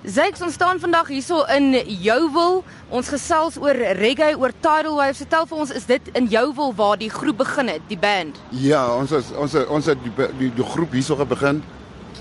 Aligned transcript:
Zyks 0.00 0.40
ons 0.40 0.54
staan 0.56 0.78
vandag 0.80 1.10
hierso 1.12 1.42
in 1.52 1.74
Jouwil. 2.00 2.62
Ons 2.88 3.10
gesels 3.12 3.58
oor 3.60 3.76
reggae, 3.98 4.32
oor 4.32 4.54
Tidal 4.64 4.96
Waves. 4.96 5.20
Vertel 5.20 5.44
vir 5.50 5.58
ons, 5.60 5.72
is 5.76 5.84
dit 5.84 6.06
in 6.16 6.28
Jouwil 6.32 6.72
waar 6.78 6.96
die 6.96 7.10
groep 7.12 7.42
begin 7.42 7.68
het, 7.68 7.84
die 7.90 7.98
band? 8.00 8.38
Ja, 8.56 8.86
ons 8.96 9.12
is, 9.12 9.28
ons 9.36 9.58
is, 9.60 9.66
ons 9.68 9.90
het 9.92 10.00
die, 10.06 10.12
die, 10.38 10.48
die 10.56 10.68
groep 10.72 10.96
hierso 10.96 11.20
begin, 11.28 11.60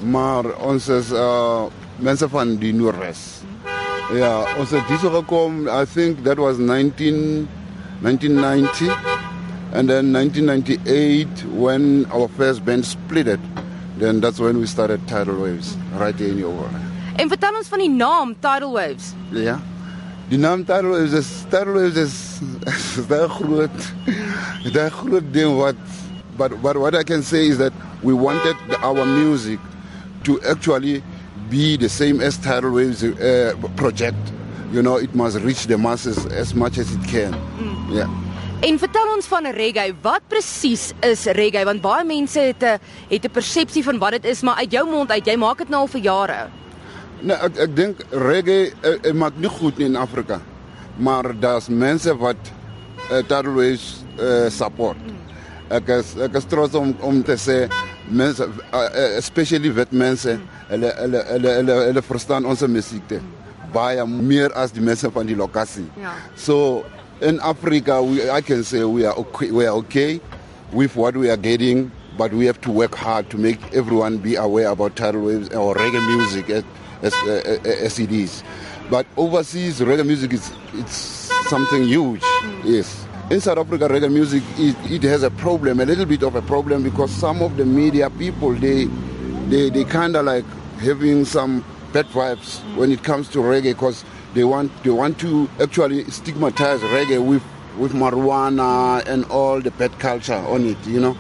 maar 0.04 0.52
ons 0.60 0.89
is 0.92 1.13
uh 1.15 1.70
mense 2.04 2.28
van 2.31 2.54
die 2.60 2.73
Noordwes. 2.76 3.24
Ja, 4.16 4.34
ons 4.60 4.76
het 4.76 4.84
hierso 4.92 5.14
gekom, 5.16 5.64
I 5.72 5.86
think 5.88 6.26
that 6.28 6.40
was 6.40 6.60
19 6.60 7.48
1990 8.04 8.92
and 9.72 9.88
then 9.88 10.12
1998 10.12 11.48
when 11.56 12.06
our 12.12 12.28
first 12.36 12.66
band 12.66 12.84
split 12.86 13.28
it. 13.28 13.40
Then 13.98 14.20
that's 14.20 14.40
when 14.40 14.60
we 14.60 14.68
started 14.68 15.00
Tidal 15.08 15.40
Waves 15.44 15.78
right 15.96 16.16
here 16.16 16.32
in 16.32 16.44
Jouwil. 16.44 16.98
En 17.20 17.27
vertel 17.27 17.58
ons 17.59 17.67
van 17.67 17.81
die 17.84 17.91
naam 17.91 18.34
Tidal 18.40 18.72
Waves. 18.72 19.12
Ja. 19.36 19.58
Die 20.30 20.40
naam 20.40 20.64
Tidal 20.64 20.94
Waves 20.94 21.16
is 21.20 21.30
Tidal 21.52 21.73
Waves 21.73 21.98
is 22.00 22.16
is 22.72 23.08
baie 23.09 23.28
groot. 23.30 23.80
'n 24.64 24.92
groot 25.02 25.34
ding 25.34 25.55
wat 25.58 25.76
but 26.38 26.55
but 26.62 26.78
what 26.78 26.95
I 26.95 27.04
can 27.04 27.23
say 27.23 27.48
is 27.48 27.58
that 27.58 27.73
we 28.04 28.14
wanted 28.14 28.55
the, 28.70 28.78
our 28.80 29.05
music 29.05 29.59
to 30.23 30.40
actually 30.48 31.04
be 31.50 31.76
the 31.78 31.90
same 31.90 32.22
as 32.22 32.38
Tidal 32.38 32.72
Waves 32.72 33.04
uh, 33.04 33.54
project. 33.76 34.31
You 34.72 34.81
know, 34.81 34.95
it 34.95 35.14
must 35.16 35.40
reach 35.40 35.67
the 35.67 35.78
masses 35.78 36.26
as 36.28 36.54
much 36.54 36.78
as 36.78 36.92
it 36.94 37.04
can. 37.08 37.34
Mm. 37.34 37.92
Yeah. 37.92 38.09
En 38.62 38.80
vertel 38.80 39.12
ons 39.16 39.28
van 39.28 39.45
reggae. 39.56 39.95
Wat 40.02 40.22
presies 40.28 40.94
is 41.02 41.26
reggae? 41.36 41.66
Want 41.66 41.81
baie 41.81 42.06
mense 42.06 42.40
het 42.40 42.64
'n 42.64 42.80
het 43.09 43.26
'n 43.26 43.31
persepsie 43.31 43.84
van 43.84 43.98
wat 44.00 44.12
dit 44.12 44.26
is, 44.26 44.42
maar 44.42 44.56
uit 44.56 44.72
jou 44.72 44.90
mond 44.90 45.12
uit, 45.12 45.26
jy 45.26 45.36
maak 45.36 45.58
dit 45.58 45.70
nou 45.70 45.81
al 45.81 45.88
vir 45.88 46.02
jare. 46.02 46.50
Nee, 47.22 47.36
ek 47.36 47.58
ek 47.66 47.76
dink 47.76 48.04
reggae 48.16 48.72
uh, 48.86 49.12
maak 49.18 49.38
nie 49.40 49.52
goed 49.52 49.80
in 49.84 49.98
Afrika. 50.00 50.40
Maar 51.00 51.34
daar's 51.39 51.67
mense 51.67 52.14
wat 52.20 52.39
uh, 53.09 53.20
Tidal 53.28 53.53
Waves 53.58 54.03
uh, 54.20 54.48
support. 54.53 55.00
Ek 55.70 55.92
is 56.00 56.16
ek 56.17 56.38
is 56.40 56.47
trots 56.50 56.78
om 56.80 56.95
om 57.06 57.20
te 57.23 57.36
sê 57.40 57.66
mense 58.09 58.45
uh, 58.45 58.88
especially 59.20 59.72
wit 59.75 59.92
mense 59.94 60.38
hulle 60.70 60.94
hulle 61.02 61.25
hulle 61.34 61.52
hulle 61.59 61.75
hulle 61.90 62.06
verstaan 62.08 62.47
ons 62.50 62.64
musiek 62.72 63.06
te 63.12 63.20
baie 63.73 64.02
meer 64.08 64.53
as 64.58 64.73
die 64.73 64.81
mense 64.81 65.12
van 65.14 65.28
die 65.30 65.38
lokasie. 65.38 65.86
Ja. 66.00 66.16
So 66.36 66.86
in 67.22 67.40
Africa 67.40 68.02
we 68.02 68.25
I 68.31 68.42
can 68.42 68.64
say 68.64 68.84
we 68.84 69.06
are 69.06 69.16
okay 69.20 69.52
we 69.52 69.67
are 69.67 69.75
okay 69.84 70.20
with 70.73 70.95
what 70.95 71.16
we 71.17 71.30
are 71.30 71.38
getting 71.38 71.92
but 72.20 72.34
we 72.34 72.45
have 72.45 72.59
to 72.59 72.70
work 72.70 72.94
hard 72.95 73.30
to 73.30 73.38
make 73.38 73.59
everyone 73.73 74.17
be 74.17 74.36
aware 74.36 74.67
about 74.67 74.98
tidal 74.98 75.22
waves 75.22 75.48
or 75.56 75.73
reggae 75.73 76.02
music 76.16 76.50
as 76.50 76.64
as, 77.02 77.14
uh, 77.14 77.86
as 77.88 77.98
it 77.98 78.12
is. 78.12 78.44
But 78.89 79.06
overseas 79.16 79.80
reggae 79.80 80.06
music 80.06 80.34
is 80.34 80.52
it's 80.73 80.97
something 81.53 81.84
huge. 81.84 82.22
Yes. 82.66 83.06
In 83.31 83.40
South 83.40 83.59
Africa, 83.59 83.88
reggae 83.88 84.12
music 84.12 84.44
it, 84.58 84.75
it 84.92 85.03
has 85.03 85.23
a 85.23 85.31
problem, 85.31 85.80
a 85.80 85.86
little 85.86 86.06
bit 86.06 86.23
of 86.23 86.36
a 86.36 86.42
problem, 86.42 86.84
because 86.84 87.09
some 87.09 87.42
of 87.42 87.56
the 87.56 87.66
media 87.66 88.09
people 88.09 88.52
they 88.53 88.86
they 89.47 89.70
they 89.70 89.86
kind 89.86 90.17
of 90.17 90.25
like 90.25 90.45
having 90.81 91.23
some 91.23 91.64
bad 91.94 92.06
vibes 92.08 92.59
when 92.75 92.92
it 92.92 93.02
comes 93.02 93.30
to 93.30 93.40
reggae, 93.40 93.72
because 93.72 94.03
they 94.34 94.44
want 94.44 94.70
they 94.84 94.90
want 94.90 95.17
to 95.20 95.50
actually 95.62 96.03
stigmatize 96.12 96.81
reggae 96.81 97.25
with 97.25 97.44
with 97.78 97.94
marijuana 97.94 99.06
and 99.08 99.23
all 99.25 99.62
the 99.62 99.72
bad 99.72 99.97
culture 100.00 100.44
on 100.56 100.66
it, 100.66 100.78
you 100.86 101.00
know. 101.00 101.16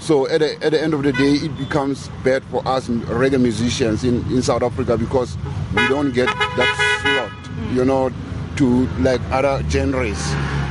So 0.00 0.26
at 0.28 0.40
the, 0.40 0.56
at 0.64 0.72
the 0.72 0.82
end 0.82 0.94
of 0.94 1.02
the 1.02 1.12
day, 1.12 1.34
it 1.34 1.56
becomes 1.58 2.08
bad 2.24 2.42
for 2.44 2.66
us 2.66 2.88
reggae 2.88 3.40
musicians 3.40 4.02
in, 4.02 4.16
in 4.32 4.42
South 4.42 4.62
Africa 4.62 4.96
because 4.96 5.36
we 5.76 5.86
don't 5.88 6.12
get 6.12 6.26
that 6.26 6.98
slot, 7.02 7.74
you 7.74 7.84
know, 7.84 8.10
to 8.56 8.86
like 9.00 9.20
other 9.30 9.62
genres. 9.68 10.18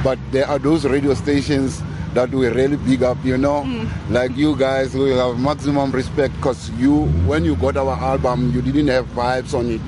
But 0.04 0.18
there 0.32 0.48
are 0.48 0.58
those 0.58 0.84
radio 0.86 1.14
stations 1.14 1.82
that 2.16 2.32
we 2.32 2.48
really 2.48 2.78
big 2.78 3.04
up, 3.04 3.18
you 3.24 3.38
know, 3.38 3.62
mm. 3.62 3.88
like 4.10 4.36
you 4.36 4.56
guys, 4.56 4.96
we 4.96 5.12
have 5.12 5.40
maximum 5.40 5.92
respect 5.92 6.34
because 6.38 6.72
you, 6.72 7.06
when 7.28 7.46
you 7.46 7.56
got 7.56 7.78
our 7.78 7.96
album, 7.98 8.52
you 8.52 8.62
didn't 8.64 8.88
have 8.88 9.06
vibes 9.08 9.54
on 9.54 9.70
it. 9.70 9.82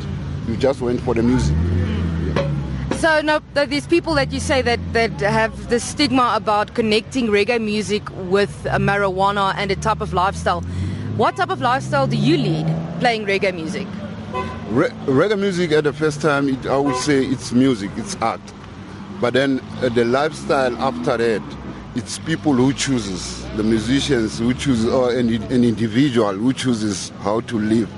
You 0.48 0.56
just 0.56 0.82
went 0.82 1.02
for 1.02 1.16
the 1.16 1.24
music. 1.24 1.56
So 3.02 3.20
no, 3.22 3.42
there's 3.56 3.88
people 3.88 4.14
that 4.14 4.32
you 4.32 4.40
say 4.40 4.62
that 4.62 4.80
that 4.94 5.20
have 5.22 5.72
the 5.72 5.80
stigma 5.80 6.34
about 6.36 6.76
connecting 6.76 7.30
reggae 7.30 7.60
music 7.60 8.04
with 8.30 8.52
marijuana 8.66 9.56
and 9.58 9.72
a 9.72 9.76
type 9.76 10.02
of 10.02 10.14
lifestyle. 10.14 10.62
What 11.18 11.36
type 11.36 11.50
of 11.50 11.62
lifestyle 11.62 12.06
do 12.06 12.16
you 12.16 12.38
lead 12.38 12.68
playing 13.00 13.26
reggae 13.26 13.56
music? 13.56 13.88
Re- 14.70 14.94
reggae 15.08 15.40
music 15.40 15.72
at 15.72 15.86
the 15.86 15.94
first 15.94 16.22
time, 16.22 16.48
it, 16.48 16.68
I 16.68 16.78
would 16.78 16.96
say 16.96 17.26
it's 17.26 17.52
music, 17.52 17.90
it's 17.96 18.16
art. 18.18 18.40
But 19.20 19.34
then 19.34 19.62
uh, 19.82 19.90
the 19.90 20.06
lifestyle 20.06 20.78
after 20.78 21.18
that, 21.18 21.42
it's 21.96 22.20
people 22.20 22.54
who 22.54 22.72
chooses, 22.72 23.44
the 23.58 23.64
musicians 23.64 24.38
who 24.38 24.54
choose, 24.54 24.86
or 24.86 25.12
an, 25.12 25.42
an 25.52 25.64
individual 25.64 26.34
who 26.34 26.54
chooses 26.54 27.10
how 27.22 27.42
to 27.42 27.58
live. 27.58 27.92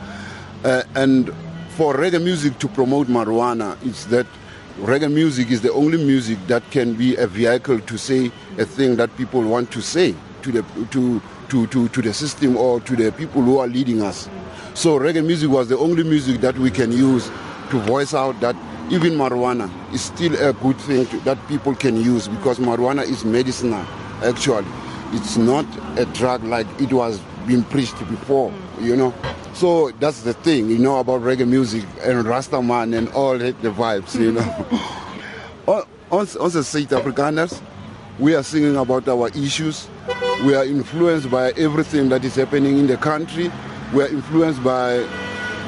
Uh, 0.63 0.83
and 0.95 1.27
for 1.75 1.93
reggae 1.93 2.23
music 2.23 2.57
to 2.59 2.69
promote 2.69 3.07
marijuana, 3.07 3.75
it's 3.85 4.05
that 4.05 4.27
reggae 4.79 5.11
music 5.11 5.51
is 5.51 5.61
the 5.61 5.71
only 5.71 6.03
music 6.03 6.37
that 6.47 6.63
can 6.71 6.95
be 6.95 7.15
a 7.17 7.27
vehicle 7.27 7.79
to 7.79 7.97
say 7.97 8.31
a 8.57 8.65
thing 8.65 8.95
that 8.95 9.15
people 9.17 9.41
want 9.41 9.71
to 9.71 9.81
say 9.81 10.15
to 10.41 10.51
the 10.51 10.63
to 10.89 11.21
to 11.49 11.67
to, 11.67 11.87
to 11.89 12.01
the 12.01 12.13
system 12.13 12.57
or 12.57 12.79
to 12.81 12.95
the 12.95 13.11
people 13.11 13.41
who 13.43 13.59
are 13.59 13.67
leading 13.67 14.01
us. 14.01 14.27
So 14.73 14.97
reggae 14.97 15.23
music 15.23 15.49
was 15.51 15.69
the 15.69 15.77
only 15.77 16.03
music 16.03 16.41
that 16.41 16.57
we 16.57 16.71
can 16.71 16.91
use 16.91 17.29
to 17.69 17.79
voice 17.81 18.15
out 18.15 18.39
that 18.41 18.55
even 18.89 19.13
marijuana 19.13 19.69
is 19.93 20.01
still 20.01 20.33
a 20.35 20.53
good 20.53 20.77
thing 20.81 21.05
to, 21.05 21.19
that 21.21 21.37
people 21.47 21.75
can 21.75 21.95
use 21.95 22.27
because 22.27 22.57
marijuana 22.57 23.03
is 23.03 23.23
medicinal 23.23 23.85
actually. 24.23 24.67
It's 25.11 25.37
not 25.37 25.65
a 25.99 26.05
drug 26.05 26.43
like 26.43 26.65
it 26.81 26.91
was 26.91 27.21
being 27.47 27.63
preached 27.63 27.97
before, 28.09 28.53
you 28.79 28.95
know. 28.95 29.13
So 29.53 29.91
that's 29.99 30.21
the 30.21 30.33
thing, 30.33 30.69
you 30.69 30.79
know, 30.79 30.99
about 30.99 31.21
reggae 31.21 31.47
music 31.47 31.83
and 32.01 32.25
Rastaman 32.25 32.97
and 32.97 33.09
all 33.09 33.37
the, 33.37 33.51
the 33.61 33.71
vibes, 33.71 34.19
you 34.19 34.31
know. 34.31 34.65
Oh, 35.65 35.85
on, 36.11 36.27
on, 36.41 36.51
the 36.51 36.61
South 36.61 36.89
Afrikaners, 36.89 37.61
we 38.19 38.35
are 38.35 38.43
singing 38.43 38.75
about 38.75 39.07
our 39.07 39.29
issues. 39.29 39.87
We 40.43 40.55
are 40.55 40.65
influenced 40.65 41.31
by 41.31 41.51
everything 41.51 42.09
that 42.09 42.25
is 42.25 42.35
happening 42.35 42.79
in 42.79 42.87
the 42.87 42.97
country. 42.97 43.49
We 43.93 44.03
are 44.03 44.07
influenced 44.09 44.61
by 44.61 45.07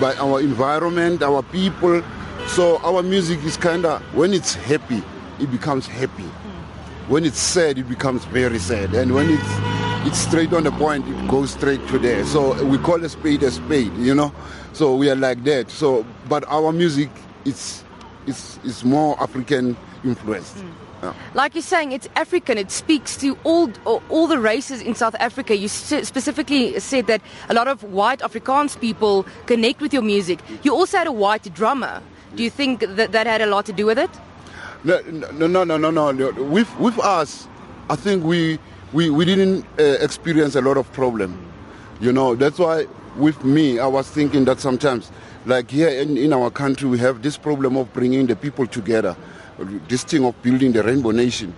by 0.02 0.14
our 0.16 0.42
environment, 0.42 1.24
our 1.24 1.42
people. 1.44 2.04
So 2.48 2.78
our 2.80 3.02
music 3.02 3.42
is 3.46 3.56
kind 3.56 3.86
of 3.86 4.02
when 4.14 4.34
it's 4.34 4.54
happy, 4.54 5.02
it 5.40 5.50
becomes 5.50 5.88
happy. 5.88 6.24
Hmm. 6.24 7.12
When 7.12 7.24
it's 7.24 7.40
sad, 7.40 7.78
it 7.78 7.88
becomes 7.88 8.26
very 8.26 8.60
sad. 8.60 8.94
And 8.94 9.14
when 9.14 9.30
it's 9.30 9.75
it's 10.06 10.20
straight 10.20 10.54
on 10.54 10.64
the 10.64 10.72
point, 10.72 11.08
it 11.08 11.28
goes 11.28 11.52
straight 11.52 11.86
to 11.88 11.98
there. 11.98 12.24
So 12.26 12.64
we 12.66 12.78
call 12.78 13.04
a 13.04 13.10
spade 13.10 13.42
a 13.44 13.52
spade, 13.52 13.94
you 13.98 14.14
know. 14.14 14.32
So 14.74 14.96
we 14.96 15.10
are 15.10 15.16
like 15.16 15.44
that. 15.46 15.72
So, 15.72 16.06
but 16.30 16.46
our 16.48 16.72
music, 16.72 17.10
it's 17.44 17.84
it's 18.28 18.60
it's 18.64 18.84
more 18.84 19.22
African 19.22 19.76
influenced. 20.04 20.58
Mm. 20.58 20.72
Yeah. 21.04 21.14
Like 21.34 21.56
you're 21.56 21.62
saying, 21.62 21.92
it's 21.92 22.08
African. 22.16 22.58
It 22.58 22.72
speaks 22.72 23.18
to 23.18 23.38
all 23.44 23.72
all 23.86 24.28
the 24.28 24.40
races 24.40 24.82
in 24.82 24.96
South 24.96 25.16
Africa. 25.20 25.56
You 25.56 25.68
specifically 25.68 26.80
said 26.80 27.08
that 27.08 27.22
a 27.50 27.54
lot 27.54 27.68
of 27.68 27.84
white 27.84 28.20
Afrikaans 28.20 28.80
people 28.80 29.26
connect 29.48 29.82
with 29.82 29.94
your 29.94 30.04
music. 30.04 30.40
You 30.64 30.74
also 30.74 30.98
had 30.98 31.08
a 31.08 31.12
white 31.12 31.52
drummer. 31.54 32.02
Do 32.36 32.44
you 32.44 32.50
think 32.50 32.82
that 32.82 33.12
that 33.12 33.28
had 33.28 33.42
a 33.42 33.48
lot 33.48 33.66
to 33.66 33.74
do 33.74 33.86
with 33.86 33.98
it? 33.98 34.10
No, 34.84 35.02
no, 35.02 35.48
no, 35.48 35.64
no, 35.64 35.78
no. 35.78 36.12
no. 36.12 36.32
With 36.44 36.70
with 36.80 37.00
us, 37.00 37.48
I 37.90 37.96
think 37.96 38.24
we 38.24 38.60
we, 38.94 39.10
we 39.10 39.26
didn't 39.26 39.66
uh, 39.80 39.84
experience 40.02 40.56
a 40.56 40.62
lot 40.62 40.78
of 40.78 40.92
problem. 40.94 41.52
You 42.00 42.12
know, 42.12 42.36
that's 42.36 42.60
why 42.60 42.86
with 43.18 43.44
me, 43.44 43.80
I 43.80 43.88
was 43.88 44.10
thinking 44.10 44.46
that 44.46 44.60
sometimes, 44.60 45.12
like 45.46 45.72
here 45.72 45.90
in, 45.90 46.18
in 46.18 46.34
our 46.34 46.52
country, 46.52 46.90
we 46.90 46.98
have 47.00 47.22
this 47.22 47.38
problem 47.38 47.78
of 47.78 47.92
bringing 47.94 48.28
the 48.28 48.36
people 48.36 48.68
together, 48.68 49.16
this 49.88 50.04
thing 50.04 50.26
of 50.26 50.42
building 50.42 50.72
the 50.72 50.84
rainbow 50.84 51.12
nation. 51.12 51.56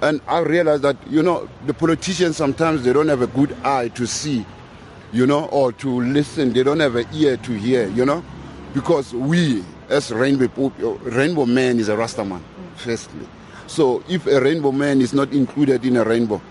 And 0.00 0.20
I 0.26 0.40
realized 0.40 0.82
that, 0.82 0.96
you 1.08 1.22
know, 1.22 1.48
the 1.66 1.74
politicians 1.74 2.36
sometimes 2.36 2.82
they 2.82 2.92
don't 2.92 3.08
have 3.08 3.22
a 3.22 3.26
good 3.26 3.56
eye 3.64 3.88
to 3.88 4.06
see, 4.06 4.44
you 5.12 5.26
know, 5.26 5.46
or 5.46 5.72
to 5.72 6.00
listen. 6.00 6.52
They 6.52 6.62
don't 6.62 6.80
have 6.80 6.96
an 6.96 7.06
ear 7.12 7.36
to 7.38 7.52
hear, 7.52 7.88
you 7.88 8.04
know, 8.04 8.24
because 8.74 9.14
we, 9.14 9.64
as 9.88 10.10
rainbow, 10.12 10.68
rainbow 11.04 11.46
man 11.46 11.78
is 11.78 11.88
a 11.88 11.96
Rastaman, 11.96 12.40
firstly. 12.76 13.26
So 13.66 14.02
if 14.08 14.26
a 14.26 14.40
rainbow 14.40 14.72
man 14.72 15.00
is 15.00 15.14
not 15.14 15.32
included 15.32 15.84
in 15.84 15.96
a 15.96 16.04
rainbow, 16.04 16.42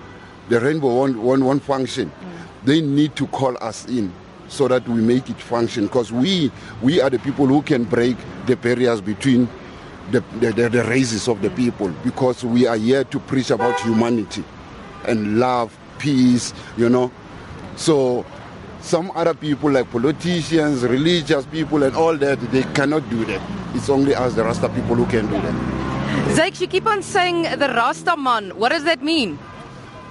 the 0.50 0.60
rainbow 0.60 0.88
won't, 0.88 1.18
won't, 1.18 1.44
won't 1.44 1.64
function. 1.64 2.10
Mm. 2.10 2.66
They 2.66 2.82
need 2.82 3.16
to 3.18 3.28
call 3.28 3.58
us 3.62 3.86
in 3.88 4.14
so 4.48 4.68
that 4.68 4.88
we 4.88 5.02
make 5.02 5.30
it 5.30 5.40
function 5.40 5.86
because 5.86 6.12
we, 6.12 6.52
we 6.82 7.02
are 7.02 7.10
the 7.10 7.20
people 7.20 7.48
who 7.48 7.62
can 7.62 7.84
break 7.84 8.16
the 8.46 8.56
barriers 8.56 9.02
between 9.02 9.48
the, 10.12 10.24
the, 10.40 10.52
the, 10.52 10.70
the 10.70 10.84
races 10.84 11.28
of 11.28 11.42
the 11.42 11.50
people 11.52 11.90
because 12.04 12.44
we 12.44 12.68
are 12.68 12.78
here 12.78 13.04
to 13.06 13.20
preach 13.20 13.50
about 13.52 13.80
humanity 13.82 14.44
and 15.08 15.40
love, 15.40 15.78
peace, 15.98 16.54
you 16.78 16.90
know. 16.90 17.12
So 17.76 18.26
some 18.82 19.12
other 19.16 19.34
people 19.34 19.72
like 19.72 19.90
politicians, 19.90 20.84
religious 20.84 21.46
people 21.46 21.84
and 21.84 21.96
all 21.96 22.16
that, 22.18 22.40
they 22.52 22.64
cannot 22.74 23.10
do 23.10 23.26
that. 23.26 23.42
It's 23.76 23.90
only 23.90 24.14
us, 24.14 24.36
the 24.36 24.44
Rasta 24.44 24.70
people, 24.70 24.96
who 24.96 25.06
can 25.08 25.26
do 25.28 25.42
that. 25.42 25.84
Zakes, 26.36 26.62
you 26.62 26.68
keep 26.68 26.86
on 26.86 27.02
saying 27.02 27.44
the 27.44 27.70
Rasta 27.76 28.16
man. 28.18 28.52
What 28.52 28.70
does 28.70 28.84
that 28.84 29.02
mean? 29.02 29.40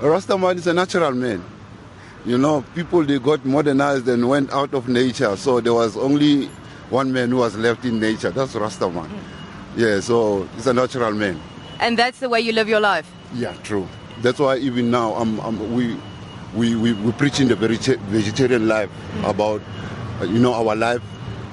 A 0.03 0.11
Rasta 0.11 0.37
man 0.37 0.57
is 0.59 0.67
a 0.67 0.73
natural 0.75 1.13
man. 1.13 1.45
You 2.27 2.37
know, 2.37 2.63
people 2.75 3.05
they 3.05 3.21
got 3.21 3.45
modernized 3.45 4.09
and 4.09 4.29
went 4.29 4.53
out 4.53 4.75
of 4.75 4.89
nature, 4.89 5.37
so 5.37 5.61
there 5.61 5.75
was 5.75 5.97
only 5.97 6.47
one 6.91 7.13
man 7.13 7.31
who 7.31 7.37
was 7.37 7.57
left 7.57 7.85
in 7.85 8.01
nature. 8.01 8.31
That's 8.31 8.55
Rastaman. 8.55 9.07
Hmm. 9.07 9.81
Yeah, 9.81 10.01
so 10.01 10.43
he's 10.57 10.67
a 10.67 10.75
natural 10.75 11.13
man. 11.13 11.41
And 11.79 11.97
that's 11.97 12.19
the 12.19 12.29
way 12.29 12.41
you 12.41 12.51
live 12.53 12.69
your 12.69 12.81
life. 12.81 13.09
Yeah, 13.33 13.53
true. 13.63 13.87
That's 14.23 14.41
why 14.41 14.57
even 14.57 14.91
now 14.91 15.15
I'm, 15.15 15.39
I'm, 15.39 15.73
we, 15.73 15.97
we, 16.53 16.75
we, 16.75 16.95
we 16.95 17.13
preaching 17.13 17.47
the 17.47 17.55
vegetarian 17.55 18.67
life 18.67 18.91
hmm. 18.91 19.25
about, 19.27 19.63
uh, 20.21 20.25
you 20.25 20.41
know, 20.41 20.53
our 20.53 20.75
life 20.75 21.01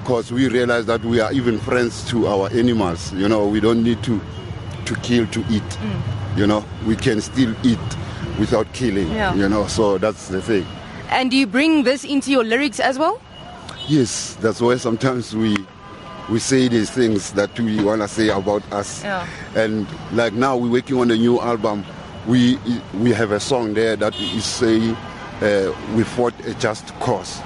because 0.00 0.32
we 0.32 0.48
realize 0.48 0.86
that 0.86 1.04
we 1.04 1.20
are 1.20 1.32
even 1.32 1.56
friends 1.60 2.04
to 2.10 2.26
our 2.26 2.50
animals. 2.50 3.12
You 3.12 3.28
know, 3.28 3.46
we 3.46 3.60
don't 3.60 3.84
need 3.84 4.02
to, 4.02 4.20
to 4.86 4.94
kill 4.96 5.28
to 5.28 5.40
eat. 5.50 5.62
Hmm. 5.62 6.38
You 6.40 6.48
know, 6.48 6.64
we 6.84 6.96
can 6.96 7.20
still 7.20 7.54
eat 7.64 7.78
without 8.40 8.72
killing. 8.72 9.08
Yeah. 9.12 9.34
You 9.34 9.48
know, 9.48 9.66
so 9.68 9.98
that's 9.98 10.28
the 10.28 10.42
thing. 10.42 10.66
And 11.10 11.30
do 11.30 11.36
you 11.36 11.46
bring 11.46 11.84
this 11.84 12.04
into 12.04 12.30
your 12.30 12.42
lyrics 12.42 12.80
as 12.80 12.98
well? 12.98 13.20
Yes, 13.86 14.36
that's 14.40 14.60
why 14.60 14.76
sometimes 14.76 15.36
we 15.36 15.56
we 16.30 16.38
say 16.38 16.68
these 16.68 16.90
things 16.90 17.32
that 17.32 17.58
we 17.58 17.82
want 17.82 18.02
to 18.02 18.08
say 18.08 18.28
about 18.28 18.62
us. 18.72 19.02
Yeah. 19.02 19.26
And 19.56 19.86
like 20.12 20.32
now 20.32 20.56
we're 20.56 20.70
working 20.70 20.98
on 20.98 21.10
a 21.10 21.16
new 21.16 21.40
album. 21.40 21.84
We 22.26 22.58
we 22.94 23.12
have 23.12 23.32
a 23.32 23.40
song 23.40 23.74
there 23.74 23.96
that 23.96 24.18
is 24.18 24.44
saying 24.44 24.96
uh, 25.42 25.72
we 25.94 26.04
fought 26.04 26.34
a 26.46 26.54
just 26.54 26.88
cause. 27.00 27.40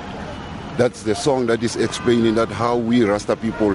That's 0.76 1.02
the 1.04 1.14
song 1.14 1.46
that 1.46 1.62
is 1.62 1.76
explaining 1.76 2.34
that 2.34 2.48
how 2.48 2.76
we 2.76 3.04
Rasta 3.04 3.36
people 3.36 3.74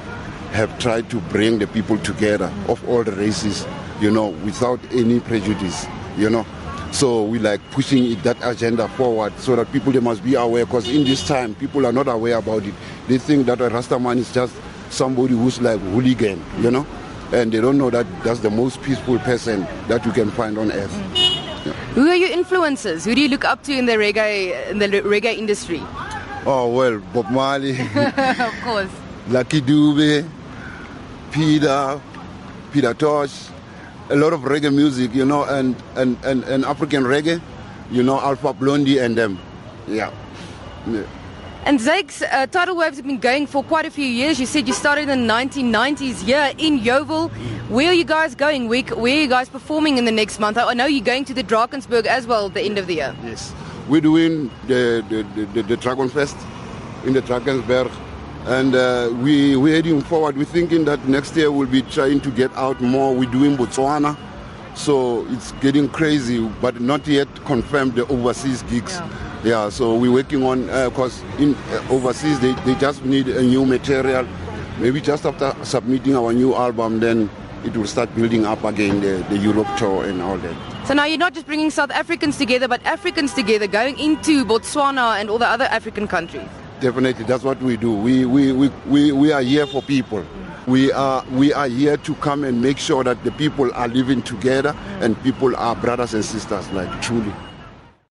have 0.51 0.77
tried 0.80 1.10
to 1.10 1.21
bring 1.31 1.60
the 1.60 1.68
people 1.68 1.98
together 2.00 2.51
of 2.68 2.88
all 2.89 3.04
the 3.04 3.13
races, 3.13 3.66
you 4.01 4.12
know, 4.12 4.30
without 4.44 4.80
any 4.92 5.19
prejudice, 5.19 5.88
you 6.18 6.30
know. 6.30 6.45
So 6.91 7.24
we 7.24 7.39
like 7.39 7.62
pushing 7.71 8.12
it, 8.12 8.24
that 8.24 8.38
agenda 8.41 8.88
forward 8.89 9.38
so 9.39 9.56
that 9.56 9.71
people 9.71 9.91
they 9.91 10.00
must 10.00 10.24
be 10.24 10.36
aware 10.36 10.65
because 10.65 10.88
in 10.89 11.03
this 11.03 11.25
time 11.27 11.56
people 11.56 11.86
are 11.86 11.91
not 11.94 12.07
aware 12.07 12.38
about 12.38 12.63
it. 12.63 12.74
They 13.07 13.18
think 13.18 13.45
that 13.45 13.62
a 13.62 13.69
Rasta 13.69 14.00
man 14.00 14.18
is 14.18 14.33
just 14.33 14.53
somebody 14.89 15.33
who's 15.36 15.62
like 15.62 15.80
hooligan, 15.80 16.44
you 16.59 16.71
know, 16.71 16.86
and 17.31 17.51
they 17.51 17.62
don't 17.62 17.77
know 17.77 17.89
that 17.89 18.06
that's 18.24 18.39
the 18.39 18.50
most 18.50 18.81
peaceful 18.81 19.19
person 19.19 19.62
that 19.88 20.06
you 20.06 20.12
can 20.12 20.31
find 20.31 20.57
on 20.57 20.71
earth. 20.71 20.91
Mm-hmm. 20.91 21.50
Who 21.94 22.07
are 22.07 22.15
your 22.15 22.30
influences? 22.31 23.06
Who 23.06 23.13
do 23.13 23.21
you 23.21 23.27
look 23.27 23.45
up 23.45 23.63
to 23.63 23.74
in 23.74 23.85
the 23.85 23.94
reggae 23.94 24.69
in 24.69 24.80
the 24.80 24.88
reggae 24.88 25.38
industry? 25.38 25.81
Oh 26.45 26.69
well, 26.74 27.00
Bob 27.13 27.30
Marley, 27.30 27.80
of 27.95 28.53
course. 28.63 28.89
Lucky 29.27 29.62
Dube, 29.62 30.27
Peter, 31.31 32.01
Peter 32.71 32.94
Tosh, 32.94 33.50
a 34.09 34.15
lot 34.15 34.33
of 34.33 34.41
reggae 34.41 34.73
music, 34.73 35.13
you 35.13 35.25
know, 35.25 35.44
and, 35.44 35.75
and, 35.95 36.17
and, 36.25 36.44
and 36.45 36.65
African 36.65 37.03
reggae, 37.03 37.41
you 37.91 38.03
know, 38.03 38.19
Alpha 38.19 38.53
Blondy 38.53 38.97
and 39.00 39.17
them. 39.17 39.39
Yeah. 39.88 40.11
yeah. 40.88 41.03
And 41.65 41.79
Zakes, 41.79 42.23
uh, 42.31 42.47
Tidal 42.47 42.75
Waves 42.75 42.97
have 42.97 43.06
been 43.06 43.19
going 43.19 43.45
for 43.45 43.63
quite 43.63 43.85
a 43.85 43.91
few 43.91 44.06
years. 44.06 44.39
You 44.39 44.45
said 44.45 44.67
you 44.67 44.73
started 44.73 45.09
in 45.09 45.27
the 45.27 45.33
1990s 45.33 46.23
here 46.23 46.51
in 46.57 46.79
Yeoville. 46.79 47.29
Where 47.69 47.89
are 47.89 47.94
you 47.94 48.06
guys 48.06 48.33
going? 48.33 48.67
Where, 48.67 48.81
where 48.83 49.15
are 49.15 49.21
you 49.21 49.27
guys 49.27 49.50
performing 49.50 49.97
in 49.97 50.06
the 50.06 50.11
next 50.11 50.39
month? 50.39 50.57
I 50.57 50.73
know 50.73 50.88
you're 50.88 51.06
going 51.06 51.25
to 51.25 51.33
the 51.33 51.44
Drakensberg 51.44 52.06
as 52.06 52.25
well 52.25 52.47
at 52.47 52.53
the 52.56 52.61
end 52.61 52.77
of 52.77 52.88
the 52.88 52.95
year. 52.95 53.15
Yes. 53.23 53.53
We're 53.88 54.01
doing 54.01 54.50
the, 54.67 55.06
the, 55.09 55.23
the, 55.35 55.45
the, 55.53 55.61
the 55.63 55.77
Dragon 55.77 56.09
Fest 56.09 56.38
in 57.06 57.13
the 57.13 57.21
Drakensberg. 57.21 57.91
And 58.50 58.74
uh, 58.74 59.13
we, 59.22 59.56
we're 59.56 59.75
heading 59.75 60.01
forward. 60.01 60.36
We're 60.36 60.44
thinking 60.44 60.84
that 60.86 61.07
next 61.07 61.36
year 61.36 61.51
we'll 61.51 61.68
be 61.68 61.84
trying 61.84 62.19
to 62.22 62.31
get 62.31 62.51
out 62.56 62.81
more. 62.81 63.16
We're 63.16 63.30
doing 63.30 63.56
Botswana. 63.56 64.18
So 64.75 65.28
it's 65.30 65.51
getting 65.62 65.88
crazy, 65.88 66.48
but 66.60 66.81
not 66.81 67.06
yet 67.06 67.28
confirmed 67.46 67.94
the 67.94 68.07
overseas 68.07 68.63
gigs. 68.63 68.94
Yeah. 68.94 69.10
Yeah, 69.42 69.69
so 69.69 69.96
we're 69.96 70.12
working 70.12 70.44
on, 70.44 70.66
because 70.90 71.22
in 71.38 71.56
uh, 71.56 71.88
overseas 71.90 72.42
they, 72.42 72.54
they 72.66 72.75
just 72.75 73.06
need 73.06 73.30
a 73.30 73.42
new 73.42 73.66
material. 73.66 74.28
Maybe 74.80 75.00
just 75.00 75.25
after 75.25 75.56
submitting 75.63 76.18
our 76.18 76.34
new 76.34 76.54
album, 76.56 77.00
then 77.00 77.30
it 77.63 77.78
will 77.78 77.88
start 77.88 78.13
building 78.16 78.45
up 78.45 78.63
again 78.66 79.00
the, 79.00 79.25
the 79.30 79.38
Europe 79.38 79.68
tour 79.78 80.04
and 80.04 80.22
all 80.22 80.38
that. 80.38 80.88
So 80.88 80.94
now 80.94 81.06
you're 81.06 81.18
not 81.18 81.34
just 81.34 81.45
bringing 81.45 81.69
South 81.69 81.92
Africans 81.92 82.38
together, 82.38 82.68
but 82.68 82.86
Africans 82.86 83.34
together, 83.34 83.68
going 83.68 83.98
into 83.98 84.44
Botswana 84.44 85.22
and 85.22 85.30
all 85.30 85.38
the 85.38 85.48
other 85.48 85.66
African 85.66 86.07
countries. 86.07 86.50
Definitely, 86.80 87.26
that's 87.26 87.44
what 87.44 87.62
we 87.62 87.76
do. 87.76 87.94
We, 87.94 88.26
we, 88.26 88.54
we, 88.54 88.70
we, 88.88 89.12
we 89.12 89.31
are 89.34 89.42
here 89.42 89.68
for 89.68 89.81
people. 89.81 90.26
We 90.66 90.92
are, 90.94 91.26
we 91.31 91.52
are 91.54 91.68
here 91.68 91.98
to 91.98 92.16
come 92.16 92.46
and 92.46 92.62
make 92.62 92.78
sure 92.78 93.04
that 93.04 93.22
the 93.26 93.31
people 93.31 93.74
are 93.74 93.88
living 93.90 94.22
together 94.22 94.74
and 95.02 95.22
people 95.22 95.56
are 95.58 95.76
brothers 95.76 96.14
and 96.14 96.24
sisters, 96.24 96.70
like 96.72 97.02
truly. 97.02 97.34